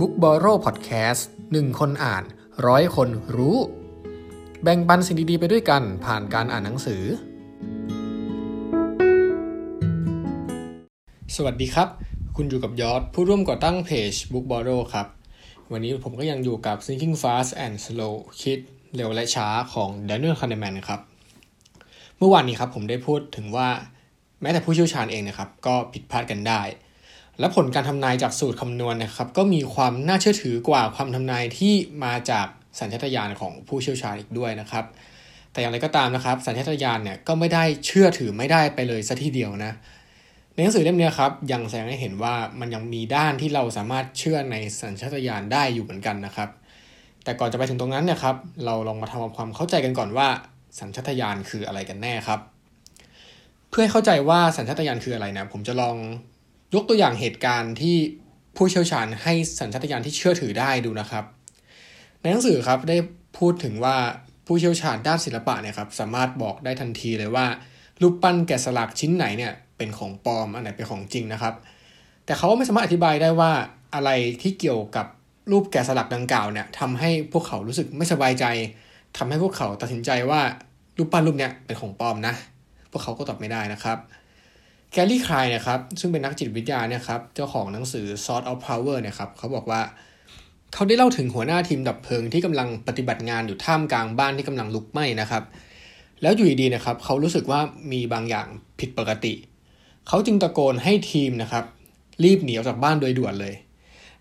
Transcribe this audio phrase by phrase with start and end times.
[0.00, 1.22] Book b o r r o w Podcast
[1.52, 2.24] หนึ่งคนอ่าน
[2.66, 3.56] ร้อยคนรู้
[4.62, 7.02] แบ่งปันสิ่งดีๆไปด้วยกันผ่านการอ่านหนังสือ
[11.36, 11.88] สวัสดีครับ
[12.36, 15.06] คุณอยู่กับยอดผู้ร่วมก่อตั้งเพจ Book b o r r o w ครับ
[15.72, 18.58] วันนี้ผมก็ยังอยู่กับ Thinking Fast and Slow คิด
[18.94, 21.00] เร็วและช้าของ Daniel Kahneman ครับ
[22.18, 23.68] เมื่อวานนี้ครับผมได้พูดถึงว่า
[24.40, 26.62] แม้แต่ผู้เชี่ยวชาญเองนะครับ ก็ผิดพลาดกันได้
[27.38, 31.74] และผลการทำนายจากสูตรคำนวณนะครับ ก็มีความน่าเชื่อถือกว่าความทำนายที่
[32.04, 32.46] มาจาก
[32.78, 34.84] สัญชาตญาณของผู้เชี่ยวชาญอีกด้วยนะครับ
[35.52, 39.72] แต่อย่างไรก็ตามนะครับ สัญชาตญาณเนี่ยก็ไม่ได้เชื่อถือไม่ได้ไปเลยซะทีเดียวนะ
[40.54, 46.48] ในหนังสือเล่มนี้ครับยังแสดงให้เห็นว่ามันยังมีด้านที่เราสามารถเชื่อในสัญชาตญาณได้อยู่เหมือนกันนะครับ
[47.24, 50.28] แต่ก่อนจะไปถึงตรงนั้นเนี่ยครับเราลองมาทำความเข้าใจกันก่อนว่า
[50.80, 52.40] สัญชาตญาณคืออะไรกันแน่ครับ
[53.70, 55.96] เพื่อให้เข้าใจว่าสัญชาตญาณคืออะไรนะผมจะลอง
[56.76, 57.96] ยกตัวอย่างเหตุการณ์ที่
[58.56, 61.24] ผู้เชี่ยวชาญให้สัญชาตญาณที่เชื่อถือได้ดูนะครับ
[62.20, 62.96] ในหนังสือครับได้
[63.38, 63.96] พูดถึงว่า
[64.46, 67.46] ผู้เชี่ยวชาญด้านศิลปะเนี่ยครับสามารถบอกได้ทันทีเลยว่า
[68.02, 71.54] รูปปั้นแกะสลักชิ้นไหนเนี่ยเป็นของปลอมอันไหนเป็นของจริงนะครับ
[72.26, 73.52] แต่เขาไม่สามารถอธิบายได้ว่า
[73.94, 74.10] อะไร
[74.42, 75.06] ที่เกี่ยวกับ
[75.50, 78.44] รูปแกะสลักดังกล่าวเนี่ยทำให้พวกเขารู้สึกไม่สบายใจ
[79.16, 80.40] ทำให้พวกเขาตัดสินใจว่า
[80.98, 82.34] รูปปั้นรูปเนี้ยเป็นของปลอมนะ
[82.90, 83.98] พวกเขาก็ตอบไม่ได้นะครับ
[84.92, 89.80] แกลลี่คลายนะครับซึ่งเป็นนักจิตวิทยาเนี่ยครับเจ้าของหนังสือ Sort of Power เนี่ยครับเขาบอกว่า
[90.74, 95.42] เขาได้เล่าถึงหัวหน้าทีมดับเพลิงที่กำลังปฏิบัติงานอยู่ท่ามกลางบ้านที่กำลังลุกไหม้นะครับ
[96.22, 97.60] แล้วอยู่ดีๆนะครับเขารู้สึกว่า
[97.92, 98.46] มีบางอย่าง
[98.80, 99.34] ผิดปกติ
[100.08, 101.64] เขาจึงตะโกนให้ทีมนะครับ
[102.24, 103.54] รีบหนีออกจากบ้านโดยด่วนเลย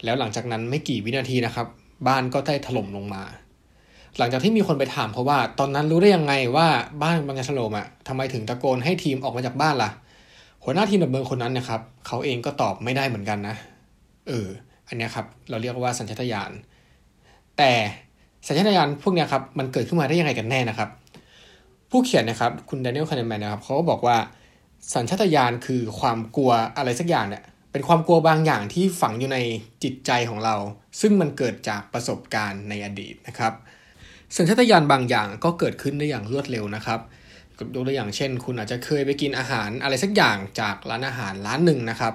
[0.03, 1.67] แล้วหลังจากนั้นไม่กี่วินาทีนะครับ
[2.07, 3.23] บ้านก็ได้ถล่มลงมา
[4.17, 6.67] หลังจากที่มีคนไปถามเขาว่า ตอนนั้นรู้ได้ยังไงว่า
[7.03, 9.91] บ้านมันจะถล่มอะทำไมถึงตะโกนให้ทีมออกมาจากบ้านล่ะ
[10.67, 13.55] หัวหน้าทีมดับเพลิงคนนั้นนะครับเขาเองก็ตอบไม่ได้เหมือนกันนะ
[14.27, 14.47] เออ
[14.87, 16.51] อันนี้ครับ เราเรียกว่าสัญชาตญาณ
[17.57, 17.71] แต่
[18.47, 20.89] สัญชาตญาณพวกนี้ครับมันเกิดขึ้นมาได้ยังไงกันแน่นะครับ
[21.89, 24.17] ผู้เขียนนะครับคุณแดเนียลคานแมนนะครับเขาก็บอกว่า
[24.93, 29.37] สัญชาตญาณคือความกลัวอะไรสักอย่างเนี่ยเป็นความกลัวบางอย่างที่ฝังอยู่ใน
[29.83, 30.55] จิตใจของเรา
[31.01, 33.53] ซึ่งมันเกิดจากประสบการณ์ในอดีตนะครับ
[34.35, 36.99] สัญชาตญาณบางอย่างก็เกิดขึ้นได้อย่างรวดเร็วนะครับ
[37.59, 42.13] ยกตัวอย่างเช่น คุณอาจจะเคยไปกินอาหารอะไรสักอย่างจากร้านอาหารร้านหนึ่งนะครับ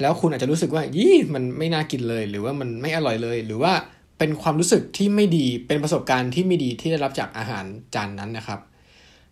[0.00, 3.72] แล้วคุณอาจจะรู้สึกว่ายี่มันไม่น่ากินเลย หรือว่ามันไม่อร่อยเลย หรือว่า
[4.18, 7.64] เป็นความรู้สึกที่ไม่ดีเป็นประสบการณ์ที่ไม่ดีที่ได้รับจากอาหาร
[7.94, 8.60] จานนั้นนะครับ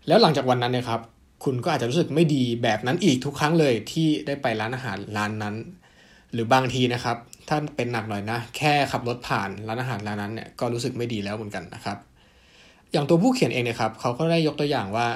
[0.06, 1.00] แล้วหลังจากวันนั้นนะครับ
[1.44, 5.54] คุณก็อาจจะรู้สึกไม่ดีแบบนั้นอีกทุกครั้งเลยที่ได้ไปร้านอาหารร้านนั้น
[6.32, 7.16] หรือบางทีนะครับ
[7.48, 11.98] ถ้าเป็นหนักหน่อยนะ แค่ขับรถผ่านร้านอาหารร้านนั้นเนี่ยก็รู้สึกไม่ดีแล้วเหมือนกันนะครับ
[12.96, 15.06] อย่างตัวผู้เขียนเองเนี่ยครับเขาก็ได้ยกตัวอย่างว่า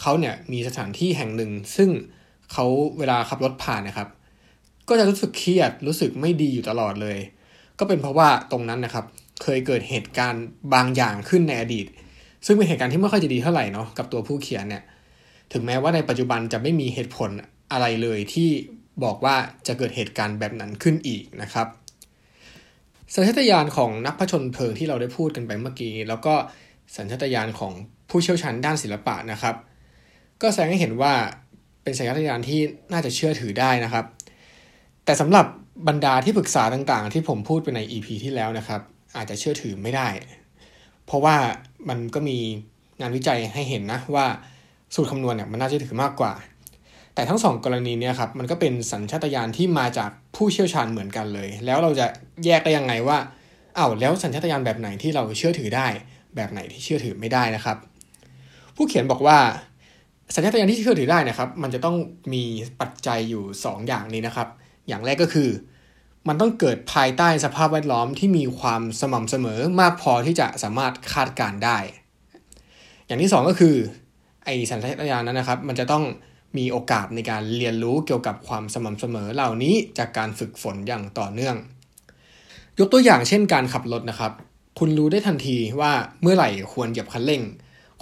[0.00, 1.90] เขาเนี่ยมีสถานที่แห่งหนึ่ง ซึ่ง
[2.52, 2.64] เขา
[2.98, 4.08] เวลาขับรถผ่านนะครับ
[4.88, 7.18] ก็จะรู้สึกเครียดรู้สึกไม่ดีอยู่ตลอดเลย
[7.78, 9.04] ก็เป็นเพราะว่าตรงนั้นนะครับ
[9.42, 11.86] เคยเกิดเหตุการณ์บางอย่างขึ้นในอดีต
[12.46, 14.82] ซึ่งเป็นเหตุการณ์ที่ไม่ค่อยจะดีเท่าไหร่เนาะกับตัวผู้เขียนเนี่ย
[15.52, 17.30] ถึงแม้ว่าในปัจจุบันจะไม่มีเหตุผล
[17.72, 18.48] อะไรเลยที่
[19.04, 19.36] บอกว่า
[19.66, 21.66] จะเกิดเหตุการณ์แบบนั้นขึ้นอีกนะครับ
[23.14, 26.34] สัญชาตญาณของนักผจญเพลิงที่เราได้พูดกันไปเมื่อกี้ แล้วก็
[26.96, 27.72] สัญชาตญาณของ
[28.10, 29.54] ผู้เชี่ยวชาญด้านศิลปะนะครับ
[30.42, 31.12] ก็แสดงให้เห็นว่า
[31.82, 32.60] เป็นสัญชาตญาณที่
[32.92, 34.04] น่าจะเชื่อถือได้นะครับ
[35.04, 35.46] แต่สำหรับ
[35.88, 38.80] บรรดาที่ปรึกษาต่างๆ ที่ผมพูดไปใน EP ที่แล้วนะครับ
[39.16, 40.08] อาจจะเชื่อถือไม่ได้
[41.06, 41.36] เพราะว่า
[41.88, 42.38] มันก็มี
[43.00, 44.26] งานวิจัยให้เห็นนะว่า
[44.94, 46.32] สูตรคำนวณเนี่ยมันน่าเชื่อถือมากกว่า
[47.14, 52.06] แต่ทั้งสองกรณีเนี่ยครับมันก็เป็นสัญชาตญาณที่มาจากผู้เชี่ยวชาญเหมือนกันเลย แล้วเราจะ
[52.44, 53.18] แยกได้ยังไงว่า
[53.76, 55.86] อ้าวแล้วสัญชาตญาณแบบไหนที่เราเชื่อถือได้
[56.36, 57.76] แบบไหนที่เชื่อถือไม่ได้นะครับ
[58.76, 59.38] ผู้เขียนบอกว่า
[60.34, 61.96] สัญชาตญาณที่เชื่อถือได้นะครับ มันจะต้อง
[62.32, 62.44] มี
[62.80, 64.48] ปัจจัยอยู่ 2 อย่างนี้นะครับ
[64.88, 65.50] อย่างแรกก็คือ
[66.28, 71.78] มันต้องเกิดภายใต้สภาพแวดล้อมที่มีความสม่ำเสมอมากพอที่จะสามารถคาดการได้
[73.06, 73.74] อย่างที่ 2 ก็คือ
[74.44, 76.04] ไอสัญชาตญาณนั้นนะครับ มันจะต้อง
[76.58, 81.56] มีโอกาสในการเรียนรู้เกี่ยวกับความสม่ำเสมอเหล่านี้จากการฝึกฝนอย่างต่อเนื่อง
[82.78, 84.32] ยกตัวอย่างเช่นการขับรถนะครับ
[84.78, 85.92] คุณรู้ได้ทันทีว่า
[86.22, 87.42] เมื่อไหร่ควรเหยียบคันเร่ง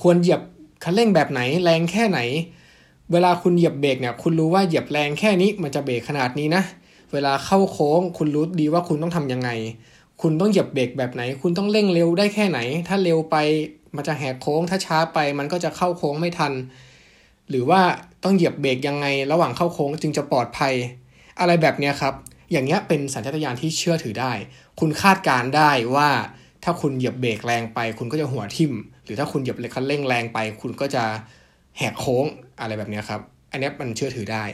[0.02, 0.40] ควรเหยียบ
[0.84, 2.20] คันเร่งแบบไหนแรงแค่ไหน
[3.12, 6.62] เวลาคุณเหยียบเบรกเนี่ย คุณรู้ว่าเหยียบแรงแค่นี้มันจะเบรกขนาดนี้นะ
[7.12, 9.50] เวลาเข้าโค้ง คุณรู้ดีว่าคุณต้องทำยังไง
[10.22, 12.58] คุณต้องเหยียบเบรกแบบไหน คุณต้องเร่งเร็วได้แค่ไหน
[12.88, 13.36] ถ้าเร็วไป
[13.96, 16.52] มันจะแหกโค้ง ถ้าช้าไปมันก็จะเข้าโค้งไม่ทัน
[17.50, 17.80] หรือว่า
[18.22, 20.74] ต้องเหยียบเบรกยังไง ระหว่างเข้าโค้งจึงจะปลอดภัย
[21.40, 22.14] อะไรแบบนี้ครับ
[22.52, 24.32] อย่างเงี้ยเป็นสัญชาตญาณที่เชื่อถือได้
[24.80, 26.08] คุณคาดการได้ว่า
[26.68, 28.72] ถ้าคุณเหยียบเบรกแรงไป คุณก็จะหัวทิ่ม
[29.04, 31.04] หรือถ้าคุณเหยียบคันเร่งแรงไป คุณก็จะ
[31.78, 32.24] แหกโค้ง
[32.60, 33.20] อะไรแบบนี้ครับ
[33.52, 34.44] อันนี้มันเชื่อถือได้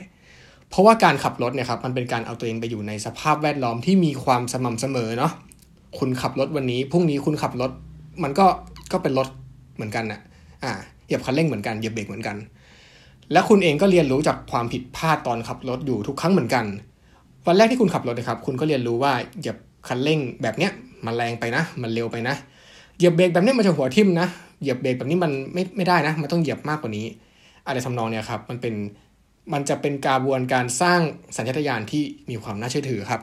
[0.69, 5.33] เพราะว่าการขับรถเนี่ยครับมันเป็นการเอาตัวเองไปอยู่ในสภาพแวดล้อมที่มีความสม่ำเสมอเนาะ
[5.99, 7.71] คุณขับรถวันนี้พรุ่งนี้คุณขับรถ
[8.23, 8.47] มันก็
[8.93, 9.29] ก็เป็นรถ
[9.77, 10.21] เหมือนกันนะ
[10.65, 10.73] อ่า
[11.07, 12.37] เหยียบคันเร่งเหมือนกันเหยียบเบรกเหมือนกัน
[13.33, 16.65] และคุณเองก็เรียนรู้จากความผิดพลาดตอนขับรถอยู่ทุกครั้งเหมือนกัน
[17.47, 19.57] วันแรกที่คุณขับรถนะครับ คุณก็เรียนรู้ว่าเหยียบ
[19.89, 20.73] คันเร่งแบบเนี้ย
[21.07, 22.35] มันแรงไปนะ มันเร็วไปนะ
[22.97, 24.29] เหยียบเบรกแบบนี้มันจะหัวทิ่มนะ
[24.61, 27.07] เหยียบเบรกแบบนี้มันไม่ไม่ได้นะ มันต้องเหยียบมากกว่านี้
[27.67, 28.75] อะไรทำนองเนี่ยครับ มันเป็น
[29.53, 31.01] มันจะเป็นกระบวนการสร้าง
[31.37, 33.21] สัญชาตญาณที่มีความน่าเชื่อถือครับ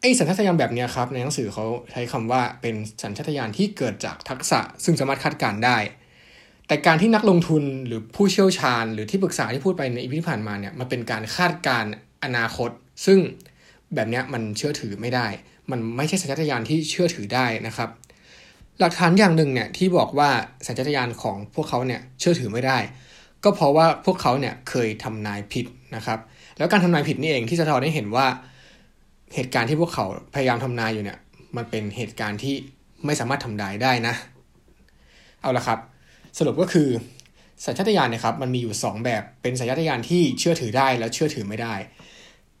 [0.00, 5.78] ไอ้สัญชาตญาณแบบนี้ครับ ในหนังสือเขาใช้คำว่าเป็นสัญชาตญาณที่เกิดจากทักษะ ซึ่งสามารถคาดการได้
[6.68, 11.84] แต่การที่นักลงทุนหรือผู้เชี่ยวชาญ หรือที่ปรึกษาที่พูดไปในอีพีที่ผ่านมาเนี่ย มันเป็นการคาดการ
[12.24, 12.70] อนาคต
[13.06, 13.18] ซึ่ง
[13.94, 15.26] แบบนี้มันเชื่อถือไม่ได้
[15.70, 17.88] มันไม่ใช่สัญชาตญาณที่เชื่อถือได้นะครับ
[18.80, 20.30] หลักฐานอย่างหนึ่งเนี่ยที่บอกว่า
[20.66, 22.78] สัญชาตญาณของพวกเขาเนี่ยเชื่อถือไม่ได้
[23.44, 25.66] ก็เพราะว่าพวกเขาเนี่ยเคยทำนายผิด
[25.96, 26.18] นะครับ
[26.58, 28.26] แล้วการทำนายผิดนี่เองที่จะทอได้เห็นว่า
[29.34, 31.18] เหตุการณ์ที่พวกเขาพยายามทำนายอยู่เนี่ย
[31.56, 32.54] มันเป็นเหตุการณ์ที่
[33.06, 34.14] ไม่สามารถทำนายได้นะ
[35.42, 35.78] เอาละครับ
[36.38, 36.88] สรุปก็คือ
[37.64, 41.74] สัญชาตญาณนะครับมันมีอยู่ 2 แบบเป็นสัญชาตญาณที่เชื่อถือได้และเชื่อถือไม่ได้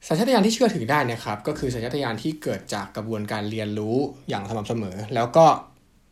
[0.06, 3.96] สัญชาตญาณที่เชื่อถือได้นะครับก็คือสัญชาตญาณที่เกิดจากกระบวนการเรียนรู้
[4.28, 5.46] อย่างสม่ำเสมอ แล้วก็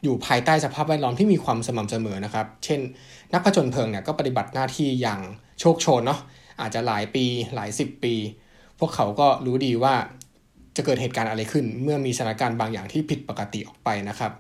[0.05, 2.81] อยู่ภายใต้สภาพแวดล้อมที่มีความสม่ำเสมอนะครับ เช่น
[3.33, 5.21] นักผจญเพลิงเนี่ยก็ปฏิบัติหน้าที่อย่าง
[5.61, 6.21] โชคโชนเนาะ
[6.61, 8.15] อาจจะหลายปีหลายสิบปี
[8.79, 9.95] พวกเขาก็รู้ดีว่า
[10.77, 14.33] จะเกิดเหตุการณ์อะไรขึ้น เมื่อมีสถานการณ์บางอย่างที่ผิดปกติออกไปนะครับ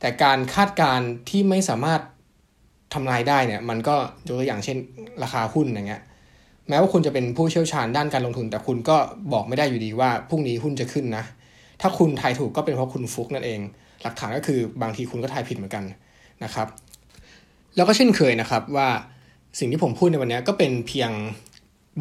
[0.00, 2.00] แต่การคาดการณ์ที่ไม่สามารถ
[2.94, 3.96] ทำลายได้เนี่ยมันก็
[4.26, 4.78] ยกตัวอย่างเช่น
[5.22, 6.02] ราคาหุ้นอย่างเงี้ย
[6.68, 8.96] แม้ว่าคุณจะเป็นผู้เชี่ยวชาญด้านการลงทุน แต่คุณก็
[9.32, 11.24] บอกไม่ได้อยู่ดีว่าพรุ่งนี้หุ้นจะขึ้นนะ
[11.80, 13.60] ถ้าคุณทายถูกก็เป็นเพราะคุณฟุกนั่นเอง
[14.02, 15.84] หลักฐานก็คือบางทีคุณก็ทายผิดเหมือนกัน
[16.44, 16.68] นะครับ
[17.76, 18.88] แล้วก็เช่นเคยนะครับว่า
[19.58, 21.10] สิ่งที่ผมพูดในวันนี้ก็เป็นเพียง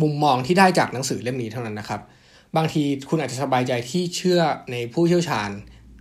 [0.02, 2.02] มุมมองที่ได้จากหนังสือเล่มนี้เท่านั้นนะครับ
[2.58, 4.42] บางทีคุณอาจจะสบายใจที่เชื่อ
[4.72, 5.50] ในผู้เชี่ยวชาญ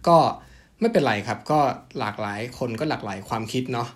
[0.09, 0.19] ก็
[0.81, 1.61] ไม่เป็นไรครับ ก็
[1.99, 3.89] หลากหลายคนก็หลากหลายความคิดเนาะ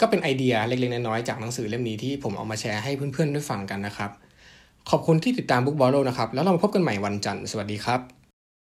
[0.00, 4.10] ก็เป็นไอเดียเล็กๆน้อยๆจากหนังสือเล่มนี้ที่ผมเอามาแชร์ให้เพื่อนๆได้ฟังกันนะครับ
[4.90, 8.17] ขอบคุณที่ติดตามบุ๊กบอลโลนะครับ แล้วเรามาพบกันใหม่วันจันทร์ สวัสดีครับ